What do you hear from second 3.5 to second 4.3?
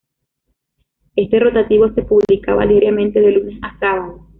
a sábado.